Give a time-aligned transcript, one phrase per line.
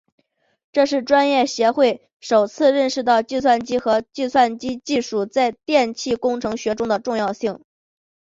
[0.71, 7.61] 这是专业协会首次认识到计算机和计算机技术在电气工程学中的重要性。